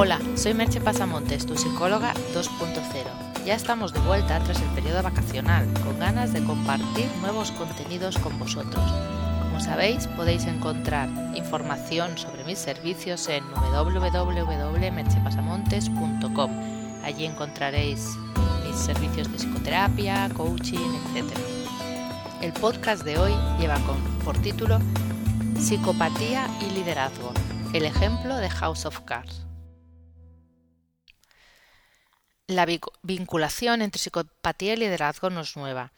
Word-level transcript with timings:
Hola, 0.00 0.20
soy 0.36 0.54
Merche 0.54 0.80
Pasamontes, 0.80 1.44
tu 1.44 1.56
psicóloga 1.56 2.14
2.0. 2.32 3.44
Ya 3.44 3.56
estamos 3.56 3.92
de 3.92 3.98
vuelta 3.98 4.38
tras 4.38 4.62
el 4.62 4.68
periodo 4.68 5.02
vacacional, 5.02 5.66
con 5.82 5.98
ganas 5.98 6.32
de 6.32 6.40
compartir 6.44 7.08
nuevos 7.20 7.50
contenidos 7.50 8.16
con 8.18 8.38
vosotros. 8.38 8.84
Como 9.42 9.58
sabéis, 9.58 10.06
podéis 10.06 10.44
encontrar 10.44 11.08
información 11.34 12.16
sobre 12.16 12.44
mis 12.44 12.60
servicios 12.60 13.28
en 13.28 13.42
www.merchepasamontes.com. 13.50 16.50
Allí 17.02 17.24
encontraréis 17.24 18.16
mis 18.64 18.76
servicios 18.76 19.28
de 19.32 19.38
psicoterapia, 19.38 20.30
coaching, 20.36 20.94
etc. 21.16 21.36
El 22.40 22.52
podcast 22.52 23.02
de 23.02 23.18
hoy 23.18 23.32
lleva 23.58 23.78
por 24.24 24.38
título 24.38 24.78
Psicopatía 25.58 26.46
y 26.60 26.70
liderazgo, 26.70 27.32
el 27.72 27.84
ejemplo 27.84 28.36
de 28.36 28.48
House 28.48 28.86
of 28.86 29.00
Cards. 29.00 29.47
La 32.48 32.66
vinculación 33.02 33.82
entre 33.82 34.00
psicopatía 34.00 34.72
y 34.72 34.78
liderazgo 34.78 35.28
no 35.28 35.42
es 35.42 35.54
nueva. 35.54 35.92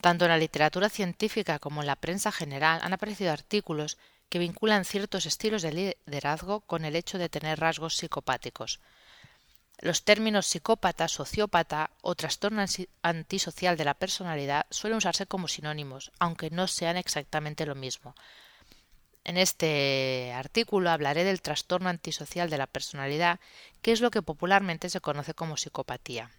Tanto 0.00 0.24
en 0.24 0.30
la 0.30 0.38
literatura 0.38 0.88
científica 0.88 1.58
como 1.58 1.80
en 1.80 1.88
la 1.88 1.96
prensa 1.96 2.30
general 2.30 2.78
han 2.84 2.92
aparecido 2.92 3.32
artículos 3.32 3.98
que 4.28 4.38
vinculan 4.38 4.84
ciertos 4.84 5.26
estilos 5.26 5.62
de 5.62 5.96
liderazgo 6.06 6.60
con 6.60 6.84
el 6.84 6.94
hecho 6.94 7.18
de 7.18 7.28
tener 7.28 7.58
rasgos 7.58 7.96
psicopáticos. 7.96 8.78
Los 9.80 10.04
términos 10.04 10.46
psicópata, 10.46 11.08
sociópata 11.08 11.90
o 12.00 12.14
trastorno 12.14 12.64
antisocial 13.02 13.76
de 13.76 13.84
la 13.84 13.94
personalidad 13.94 14.66
suelen 14.70 14.98
usarse 14.98 15.26
como 15.26 15.48
sinónimos, 15.48 16.12
aunque 16.20 16.50
no 16.50 16.68
sean 16.68 16.96
exactamente 16.96 17.66
lo 17.66 17.74
mismo. 17.74 18.14
En 19.28 19.36
este 19.36 20.32
artículo 20.32 20.88
hablaré 20.88 21.22
del 21.22 21.42
trastorno 21.42 21.90
antisocial 21.90 22.48
de 22.48 22.56
la 22.56 22.66
personalidad, 22.66 23.40
que 23.82 23.92
es 23.92 24.00
lo 24.00 24.10
que 24.10 24.22
popularmente 24.22 24.88
se 24.88 25.02
conoce 25.02 25.34
como 25.34 25.58
psicopatía. 25.58 26.30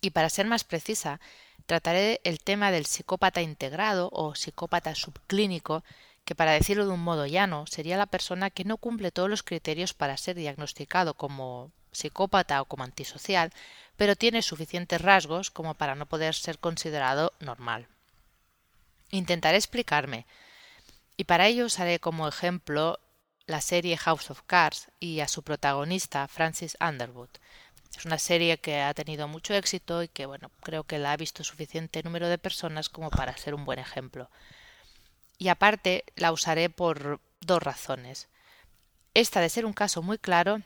Y 0.00 0.08
para 0.08 0.30
ser 0.30 0.46
más 0.46 0.64
precisa, 0.64 1.20
trataré 1.66 2.22
el 2.24 2.40
tema 2.40 2.70
del 2.70 2.86
psicópata 2.86 3.42
integrado 3.42 4.08
o 4.10 4.34
psicópata 4.34 4.94
subclínico, 4.94 5.84
que 6.24 6.34
para 6.34 6.52
decirlo 6.52 6.86
de 6.86 6.92
un 6.92 7.04
modo 7.04 7.26
llano 7.26 7.66
sería 7.66 7.98
la 7.98 8.06
persona 8.06 8.48
que 8.48 8.64
no 8.64 8.78
cumple 8.78 9.10
todos 9.10 9.28
los 9.28 9.42
criterios 9.42 9.92
para 9.92 10.16
ser 10.16 10.36
diagnosticado 10.36 11.12
como 11.12 11.72
psicópata 11.92 12.62
o 12.62 12.64
como 12.64 12.84
antisocial, 12.84 13.52
pero 13.98 14.16
tiene 14.16 14.40
suficientes 14.40 15.02
rasgos 15.02 15.50
como 15.50 15.74
para 15.74 15.94
no 15.94 16.06
poder 16.06 16.34
ser 16.34 16.58
considerado 16.58 17.34
normal. 17.38 17.86
Intentaré 19.10 19.58
explicarme, 19.58 20.24
y 21.22 21.24
para 21.24 21.46
ello 21.46 21.66
usaré 21.66 22.00
como 22.00 22.26
ejemplo 22.26 22.98
la 23.46 23.60
serie 23.60 23.96
House 23.96 24.32
of 24.32 24.42
Cards 24.44 24.88
y 24.98 25.20
a 25.20 25.28
su 25.28 25.44
protagonista 25.44 26.26
Francis 26.26 26.76
Underwood. 26.80 27.28
Es 27.96 28.04
una 28.04 28.18
serie 28.18 28.58
que 28.58 28.80
ha 28.80 28.92
tenido 28.92 29.28
mucho 29.28 29.54
éxito 29.54 30.02
y 30.02 30.08
que 30.08 30.26
bueno, 30.26 30.50
creo 30.64 30.82
que 30.82 30.98
la 30.98 31.12
ha 31.12 31.16
visto 31.16 31.44
suficiente 31.44 32.02
número 32.02 32.26
de 32.26 32.38
personas 32.38 32.88
como 32.88 33.08
para 33.08 33.36
ser 33.36 33.54
un 33.54 33.64
buen 33.64 33.78
ejemplo. 33.78 34.30
Y 35.38 35.46
aparte 35.46 36.02
la 36.16 36.32
usaré 36.32 36.70
por 36.70 37.20
dos 37.40 37.62
razones. 37.62 38.28
Esta 39.14 39.38
de 39.38 39.48
ser 39.48 39.64
un 39.64 39.74
caso 39.74 40.02
muy 40.02 40.18
claro 40.18 40.60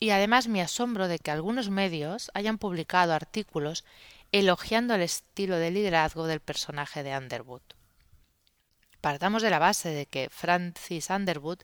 y 0.00 0.10
además 0.10 0.48
mi 0.48 0.60
asombro 0.60 1.06
de 1.06 1.20
que 1.20 1.30
algunos 1.30 1.70
medios 1.70 2.32
hayan 2.34 2.58
publicado 2.58 3.14
artículos 3.14 3.84
elogiando 4.32 4.96
el 4.96 5.02
estilo 5.02 5.54
de 5.54 5.70
liderazgo 5.70 6.26
del 6.26 6.40
personaje 6.40 7.04
de 7.04 7.16
Underwood. 7.16 7.62
Partamos 9.00 9.42
de 9.42 9.50
la 9.50 9.58
base 9.58 9.90
de 9.90 10.06
que 10.06 10.28
Francis 10.30 11.10
Underwood, 11.10 11.60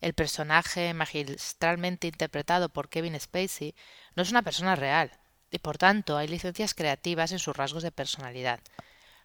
el 0.00 0.14
personaje 0.14 0.94
magistralmente 0.94 2.06
interpretado 2.06 2.70
por 2.70 2.88
Kevin 2.88 3.18
Spacey, 3.18 3.74
no 4.16 4.22
es 4.22 4.30
una 4.30 4.42
persona 4.42 4.74
real, 4.74 5.12
y 5.50 5.58
por 5.58 5.76
tanto 5.76 6.16
hay 6.16 6.28
licencias 6.28 6.74
creativas 6.74 7.30
en 7.32 7.38
sus 7.38 7.56
rasgos 7.56 7.82
de 7.82 7.92
personalidad. 7.92 8.60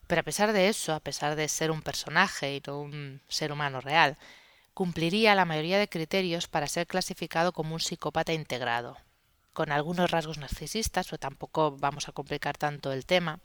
Pero 0.08 0.22
a 0.22 0.24
pesar 0.24 0.54
de 0.54 0.68
eso, 0.68 0.94
a 0.94 1.00
pesar 1.00 1.36
de 1.36 1.48
ser 1.48 1.72
un 1.72 1.82
personaje 1.82 2.56
y 2.56 2.62
no 2.68 2.80
un 2.80 3.22
ser 3.28 3.52
humano 3.52 3.82
real, 3.82 4.18
cumpliría 4.74 5.34
la 5.34 5.46
mayoría 5.46 5.80
de 5.80 5.90
criterios 5.90 6.48
para 6.48 6.68
ser 6.68 6.86
clasificado 6.86 7.54
como 7.54 7.74
un 7.74 7.80
psicópata 7.80 8.34
integrado, 8.34 8.98
con 9.54 9.72
algunos 9.72 10.12
rasgos 10.12 10.38
narcisistas, 10.38 11.08
pero 11.08 11.18
tampoco 11.18 11.78
vamos 11.78 12.08
a 12.08 12.12
complicar 12.12 12.58
tanto 12.58 12.92
el 12.92 13.06
tema, 13.06 13.40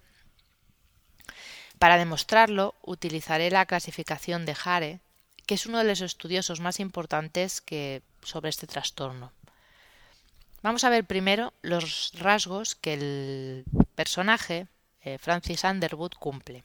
para 1.82 1.98
demostrarlo, 1.98 2.76
utilizaré 2.82 3.50
la 3.50 3.66
clasificación 3.66 4.46
de 4.46 4.54
Hare, 4.64 5.00
que 5.46 5.54
es 5.54 5.66
uno 5.66 5.78
de 5.78 5.84
los 5.84 6.00
estudiosos 6.00 6.60
más 6.60 6.78
importantes 6.78 7.60
que 7.60 8.02
sobre 8.22 8.50
este 8.50 8.68
trastorno. 8.68 9.32
Vamos 10.62 10.84
a 10.84 10.90
ver 10.90 11.04
primero 11.04 11.52
los 11.60 12.12
rasgos 12.14 12.76
que 12.76 12.94
el 12.94 13.64
personaje, 13.96 14.68
eh, 15.00 15.18
Francis 15.18 15.64
Underwood, 15.64 16.12
cumple. 16.20 16.62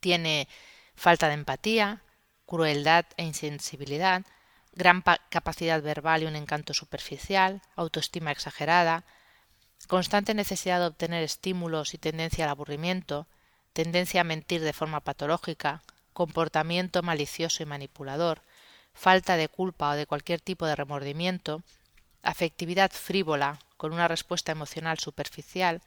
Tiene 0.00 0.48
falta 0.94 1.28
de 1.28 1.34
empatía, 1.40 2.02
crueldad 2.44 3.06
e 3.16 3.24
insensibilidad, 3.24 4.22
gran 4.74 5.02
capacidad 5.30 5.80
verbal 5.80 6.24
y 6.24 6.26
un 6.26 6.36
encanto 6.36 6.74
superficial, 6.74 7.62
autoestima 7.74 8.32
exagerada, 8.32 9.06
constante 9.86 10.34
necesidad 10.34 10.78
de 10.78 10.88
obtener 10.88 11.22
estímulos 11.22 11.94
y 11.94 11.96
tendencia 11.96 12.44
al 12.44 12.50
aburrimiento, 12.50 13.26
tendencia 13.72 14.20
a 14.22 14.24
mentir 14.24 14.60
de 14.62 14.72
forma 14.72 15.00
patológica, 15.00 15.82
comportamiento 16.12 17.02
malicioso 17.02 17.62
y 17.62 17.66
manipulador, 17.66 18.42
falta 18.92 19.36
de 19.36 19.48
culpa 19.48 19.90
o 19.90 19.94
de 19.94 20.06
cualquier 20.06 20.40
tipo 20.40 20.66
de 20.66 20.74
remordimiento, 20.74 21.62
afectividad 22.22 22.90
frívola 22.90 23.60
con 23.76 23.92
una 23.92 24.08
respuesta 24.08 24.52
emocional 24.52 24.98
superficial, 24.98 25.80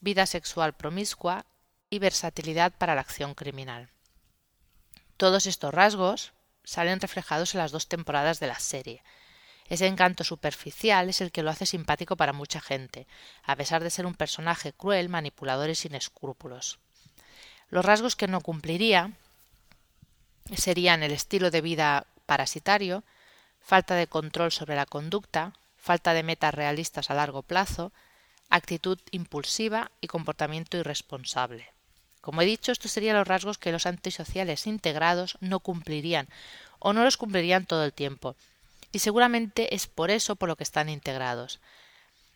vida 0.00 0.26
sexual 0.26 0.72
promiscua 0.74 1.46
y 1.88 1.98
versatilidad 1.98 2.72
para 2.72 2.94
la 2.94 3.02
acción 3.02 3.34
criminal. 3.34 3.88
Todos 5.16 5.46
estos 5.46 5.72
rasgos 5.72 6.32
salen 6.64 7.00
reflejados 7.00 7.54
en 7.54 7.60
las 7.60 7.72
dos 7.72 7.88
temporadas 7.88 8.40
de 8.40 8.46
la 8.46 8.58
serie. 8.58 9.02
Ese 9.68 9.86
encanto 9.86 10.24
superficial 10.24 11.08
es 11.08 11.20
el 11.20 11.30
que 11.30 11.42
lo 11.42 11.50
hace 11.50 11.66
simpático 11.66 12.16
para 12.16 12.32
mucha 12.32 12.60
gente, 12.60 13.06
a 13.44 13.54
pesar 13.54 13.84
de 13.84 13.90
ser 13.90 14.06
un 14.06 14.14
personaje 14.14 14.72
cruel, 14.72 15.08
manipulador 15.08 15.70
y 15.70 15.74
sin 15.76 15.94
escrúpulos. 15.94 16.80
Los 17.70 17.84
rasgos 17.84 18.16
que 18.16 18.26
no 18.26 18.40
cumpliría 18.40 19.12
serían 20.56 21.02
el 21.02 21.12
estilo 21.12 21.50
de 21.50 21.60
vida 21.60 22.06
parasitario, 22.26 23.04
falta 23.60 23.94
de 23.94 24.08
control 24.08 24.52
sobre 24.52 24.74
la 24.76 24.86
conducta, 24.86 25.54
falta 25.76 26.12
de 26.12 26.22
metas 26.22 26.54
realistas 26.54 27.10
a 27.10 27.14
largo 27.14 27.42
plazo, 27.42 27.92
actitud 28.48 28.98
impulsiva 29.12 29.90
y 30.00 30.08
comportamiento 30.08 30.76
irresponsable. 30.76 31.68
Como 32.20 32.42
he 32.42 32.46
dicho, 32.46 32.72
estos 32.72 32.90
serían 32.90 33.16
los 33.16 33.28
rasgos 33.28 33.58
que 33.58 33.72
los 33.72 33.86
antisociales 33.86 34.66
integrados 34.66 35.38
no 35.40 35.60
cumplirían 35.60 36.28
o 36.78 36.92
no 36.92 37.04
los 37.04 37.16
cumplirían 37.16 37.66
todo 37.66 37.84
el 37.84 37.92
tiempo. 37.92 38.36
Y 38.92 38.98
seguramente 38.98 39.74
es 39.74 39.86
por 39.86 40.10
eso 40.10 40.36
por 40.36 40.48
lo 40.48 40.56
que 40.56 40.64
están 40.64 40.88
integrados. 40.88 41.60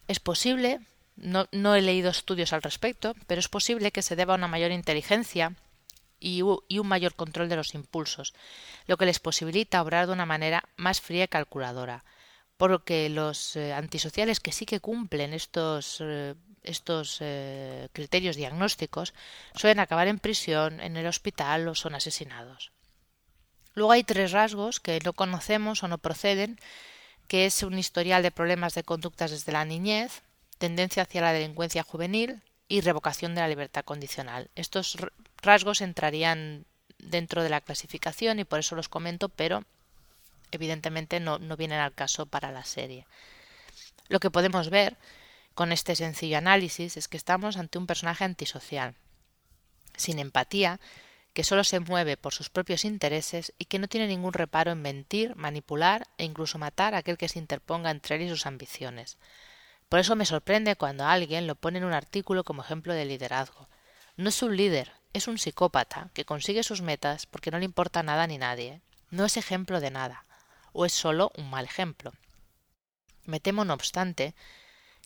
Es 0.06 0.20
posible 0.20 0.80
no, 1.16 1.74
he 1.74 1.82
leído 1.82 2.10
estudios 2.10 2.52
al 2.52 2.62
respecto, 2.62 3.14
pero 3.26 3.38
es 3.38 3.48
posible 3.48 3.92
que 3.92 4.02
se 4.02 4.16
deba 4.16 4.34
a 4.34 4.36
una 4.36 4.48
mayor 4.48 4.72
inteligencia 4.72 5.54
y, 6.18 6.42
un 6.42 6.86
mayor 6.86 7.14
control 7.14 7.48
de 7.48 7.56
los 7.56 7.74
impulsos, 7.74 8.34
lo 8.86 8.96
que 8.96 9.06
les 9.06 9.20
posibilita 9.20 9.82
obrar 9.82 10.06
de 10.06 10.12
una 10.12 10.26
manera 10.26 10.64
más 10.76 11.00
fría 11.00 11.24
y 11.24 11.28
calculadora. 11.28 12.04
Porque 12.56 13.08
los 13.08 13.56
eh, 13.56 13.72
antisociales 13.72 14.40
que 14.40 14.52
sí 14.52 14.64
que 14.64 14.80
cumplen 14.80 15.34
estos, 15.34 15.98
eh, 16.00 16.34
estos 16.62 17.18
eh, 17.20 17.88
criterios 17.92 18.36
diagnósticos 18.36 19.12
suelen 19.54 19.80
acabar 19.80 20.08
en 20.08 20.18
prisión, 20.18 20.80
en 20.80 20.96
el 20.96 21.06
hospital 21.06 21.68
o 21.68 21.74
son 21.74 21.94
asesinados. 21.94 22.72
Luego 23.74 23.92
hay 23.92 24.04
tres 24.04 24.32
rasgos 24.32 24.80
que 24.80 25.00
no 25.04 25.12
conocemos 25.12 25.82
o 25.82 25.88
no 25.88 25.98
proceden, 25.98 26.58
que 27.26 27.46
es 27.46 27.62
un 27.62 27.78
historial 27.78 28.22
de 28.22 28.30
problemas 28.30 28.74
de 28.74 28.84
conductas 28.84 29.30
desde 29.30 29.52
la 29.52 29.64
niñez, 29.64 30.22
tendencia 30.58 31.02
hacia 31.02 31.20
la 31.20 31.32
delincuencia 31.32 31.82
juvenil 31.82 32.42
y 32.68 32.80
revocación 32.80 33.34
de 33.34 33.40
la 33.40 33.48
libertad 33.48 33.84
condicional. 33.84 34.50
Estos 34.54 34.96
rasgos 35.42 35.80
entrarían 35.80 36.64
dentro 36.98 37.42
de 37.42 37.50
la 37.50 37.60
clasificación 37.60 38.38
y 38.38 38.44
por 38.44 38.60
eso 38.60 38.76
los 38.76 38.88
comento, 38.88 39.28
pero 39.28 39.64
evidentemente 40.50 41.20
no, 41.20 41.38
no 41.38 41.56
vienen 41.56 41.80
al 41.80 41.94
caso 41.94 42.26
para 42.26 42.52
la 42.52 42.64
serie. 42.64 43.06
Lo 44.08 44.20
que 44.20 44.30
podemos 44.30 44.70
ver 44.70 44.96
con 45.54 45.72
este 45.72 45.96
sencillo 45.96 46.38
análisis 46.38 46.96
es 46.96 47.08
que 47.08 47.16
estamos 47.16 47.56
ante 47.56 47.78
un 47.78 47.86
personaje 47.86 48.24
antisocial, 48.24 48.94
sin 49.96 50.18
empatía, 50.18 50.80
que 51.32 51.44
solo 51.44 51.64
se 51.64 51.80
mueve 51.80 52.16
por 52.16 52.32
sus 52.32 52.48
propios 52.48 52.84
intereses 52.84 53.52
y 53.58 53.64
que 53.64 53.78
no 53.78 53.88
tiene 53.88 54.06
ningún 54.06 54.32
reparo 54.32 54.70
en 54.70 54.82
mentir, 54.82 55.34
manipular 55.34 56.06
e 56.16 56.24
incluso 56.24 56.58
matar 56.58 56.94
a 56.94 56.98
aquel 56.98 57.18
que 57.18 57.28
se 57.28 57.40
interponga 57.40 57.90
entre 57.90 58.16
él 58.16 58.22
y 58.22 58.28
sus 58.28 58.46
ambiciones. 58.46 59.18
Por 59.94 60.00
eso 60.00 60.16
me 60.16 60.26
sorprende 60.26 60.74
cuando 60.74 61.06
alguien 61.06 61.46
lo 61.46 61.54
pone 61.54 61.78
en 61.78 61.84
un 61.84 61.92
artículo 61.92 62.42
como 62.42 62.64
ejemplo 62.64 62.94
de 62.94 63.04
liderazgo. 63.04 63.68
No 64.16 64.30
es 64.30 64.42
un 64.42 64.56
líder, 64.56 64.90
es 65.12 65.28
un 65.28 65.38
psicópata 65.38 66.10
que 66.14 66.24
consigue 66.24 66.64
sus 66.64 66.82
metas 66.82 67.26
porque 67.26 67.52
no 67.52 67.60
le 67.60 67.64
importa 67.64 68.02
nada 68.02 68.26
ni 68.26 68.36
nadie. 68.36 68.80
No 69.10 69.24
es 69.24 69.36
ejemplo 69.36 69.78
de 69.78 69.92
nada, 69.92 70.24
o 70.72 70.84
es 70.84 70.92
solo 70.92 71.30
un 71.36 71.48
mal 71.48 71.64
ejemplo. 71.64 72.12
Me 73.24 73.38
temo, 73.38 73.64
no 73.64 73.72
obstante, 73.72 74.34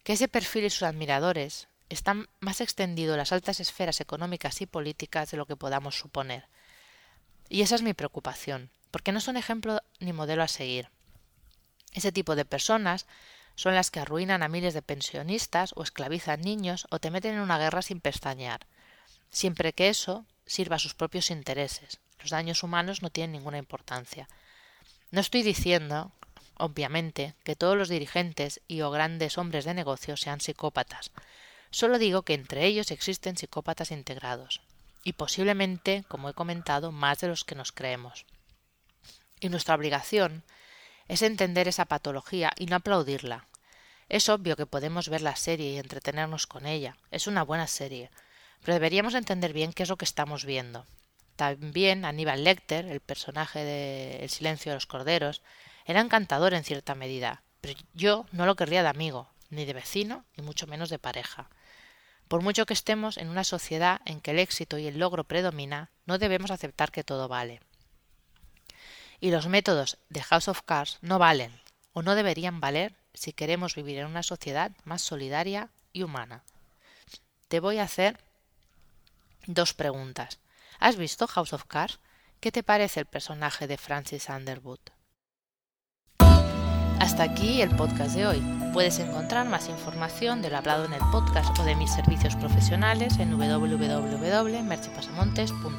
que 0.05 0.15
ese 0.15 0.27
perfil 0.27 0.65
y 0.65 0.71
sus 0.71 0.85
admiradores 0.85 1.69
están 1.91 2.27
más 2.41 2.63
extendidos 2.63 3.13
en 3.13 3.19
las 3.19 3.33
altas 3.33 3.61
esferas 3.61 4.01
económicas 4.01 4.59
y 4.63 4.67
políticas 4.67 5.31
de 5.31 5.37
lo 5.37 5.45
que 5.45 5.57
podamos 5.57 5.99
suponer. 5.99 6.47
Y 7.51 7.61
esa 7.61 7.75
es 7.75 7.83
mi 7.83 7.93
preocupación, 7.93 8.71
porque 8.91 9.13
no 9.13 9.21
son 9.21 9.37
ejemplo 9.37 9.83
ni 10.01 10.15
modelo 10.15 10.43
a 10.43 10.49
seguir. 10.49 10.89
Ese 11.93 12.11
tipo 12.11 12.37
de 12.37 12.47
personas 12.47 13.07
son 13.59 13.75
las 13.75 13.91
que 13.91 13.99
arruinan 13.99 14.45
a 14.45 14.49
miles 14.49 14.73
de 14.73 14.83
pensionistas 14.83 15.73
o 15.75 15.83
esclavizan 15.83 16.43
niños 16.43 16.87
o 16.91 17.01
te 17.01 17.11
meten 17.11 17.35
en 17.35 17.41
una 17.41 17.59
guerra 17.59 17.83
sin 17.83 18.01
pestañear, 18.01 18.61
siempre 19.31 19.73
que 19.73 19.89
eso 19.89 20.25
sirva 20.47 20.77
a 20.77 20.79
sus 20.79 20.95
propios 20.95 21.33
intereses. 21.33 21.99
Los 22.21 22.31
daños 22.31 22.63
humanos 22.63 23.03
no 23.03 23.11
tienen 23.11 23.33
ninguna 23.33 23.59
importancia. 23.59 24.29
No 25.11 25.21
estoy 25.21 25.43
diciendo, 25.43 26.13
obviamente, 26.57 27.35
que 27.43 27.57
todos 27.57 27.77
los 27.77 27.89
dirigentes 27.89 28.61
y 28.69 28.83
o 28.83 28.93
grandes 28.93 29.39
hombres 29.39 29.65
de 29.65 29.75
negocio 29.75 30.17
sean 30.17 30.41
psicópatas. 30.41 31.11
Solo 31.73 31.99
digo 31.99 32.23
que 32.23 32.35
entre 32.35 32.65
ellos 32.65 32.93
existen 32.93 33.37
psicópatas 33.37 33.91
integrados, 33.91 34.61
y 35.03 35.15
posiblemente, 35.15 36.05
como 36.07 36.29
he 36.29 36.33
comentado, 36.33 36.93
más 36.93 37.19
de 37.19 37.27
los 37.27 37.43
que 37.43 37.57
nos 37.57 37.73
creemos. 37.73 38.25
Y 39.41 39.49
nuestra 39.49 39.75
obligación 39.75 40.45
es 41.09 41.23
entender 41.23 41.67
esa 41.69 41.87
patología 41.87 42.53
y 42.57 42.67
no 42.67 42.77
aplaudirla. 42.77 43.47
Es 44.09 44.29
obvio 44.29 44.57
que 44.57 44.67
podemos 44.67 45.09
ver 45.09 45.23
la 45.23 45.37
serie 45.37 45.73
y 45.73 45.79
entretenernos 45.79 46.47
con 46.47 46.67
ella. 46.67 46.97
Es 47.11 47.27
una 47.27 47.43
buena 47.43 47.67
serie. 47.67 48.11
Pero 48.63 48.75
deberíamos 48.75 49.15
entender 49.15 49.53
bien 49.53 49.73
qué 49.73 49.83
es 49.83 49.89
lo 49.89 49.97
que 49.97 50.05
estamos 50.05 50.45
viendo. 50.45 50.87
También 51.37 52.05
Aníbal 52.05 52.45
Lecter, 52.45 52.87
el 52.87 53.01
personaje 53.01 53.61
de 53.61 54.19
El 54.23 54.31
silencio 54.31 54.71
de 54.71 54.77
los 54.77 54.87
corderos, 54.87 55.43
era 55.85 56.01
encantador 56.01 56.53
en 56.53 56.65
cierta 56.65 56.95
medida, 56.95 57.43
pero 57.61 57.79
yo 57.95 58.27
no 58.33 58.45
lo 58.45 58.57
querría 58.57 58.83
de 58.83 58.89
amigo, 58.89 59.31
ni 59.49 59.65
de 59.65 59.73
vecino, 59.73 60.25
ni 60.37 60.43
mucho 60.43 60.67
menos 60.67 60.91
de 60.91 60.99
pareja. 60.99 61.49
Por 62.27 62.43
mucho 62.43 62.67
que 62.67 62.75
estemos 62.75 63.17
en 63.17 63.29
una 63.29 63.45
sociedad 63.45 64.01
en 64.05 64.21
que 64.21 64.33
el 64.33 64.39
éxito 64.39 64.79
y 64.79 64.87
el 64.87 64.99
logro 64.99 65.25
predomina, 65.25 65.91
no 66.05 66.19
debemos 66.19 66.51
aceptar 66.51 66.91
que 66.91 67.05
todo 67.05 67.29
vale 67.29 67.61
y 69.21 69.31
los 69.31 69.49
métodos 69.49 69.99
de 70.09 70.23
House 70.23 70.49
of 70.49 70.63
Cards 70.63 70.99
no 71.01 71.19
valen 71.19 71.53
o 71.93 72.03
no 72.03 72.15
deberían 72.15 72.61
valer 72.61 72.97
si 73.15 73.33
queremos 73.33 73.75
vivir 73.75 73.99
en 73.99 74.07
una 74.07 74.23
sociedad 74.23 74.73
más 74.85 75.03
solidaria 75.03 75.71
y 75.93 76.03
humana. 76.03 76.45
Te 77.49 77.61
voy 77.61 77.79
a 77.79 77.85
hacer 77.85 78.19
dos 79.47 79.75
preguntas. 79.75 80.39
¿Has 80.79 80.97
visto 80.97 81.27
House 81.27 81.53
of 81.53 81.65
Cards? 81.65 81.99
¿Qué 82.41 82.53
te 82.53 82.63
parece 82.63 83.01
el 83.01 83.07
personaje 83.07 83.67
de 83.67 83.79
Francis 83.79 84.29
Underwood? 84.29 84.79
Hasta 87.01 87.25
aquí 87.25 87.63
el 87.63 87.75
podcast 87.75 88.15
de 88.15 88.27
hoy. 88.27 88.58
Puedes 88.79 89.01
encontrar 89.01 89.49
más 89.49 89.69
información 89.69 90.41
de 90.41 90.51
lo 90.51 90.59
hablado 90.59 90.85
en 90.85 90.93
el 90.93 91.01
podcast 91.11 91.59
o 91.59 91.65
de 91.65 91.75
mis 91.75 91.91
servicios 91.91 92.37
profesionales 92.37 93.19
en 93.19 93.37
www.merchipasamontes.com. 93.37 95.77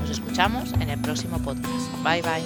Nos 0.00 0.08
escuchamos 0.08 0.72
en 0.74 0.90
el 0.90 1.00
próximo 1.00 1.40
podcast. 1.40 1.90
Bye 2.04 2.22
bye. 2.22 2.44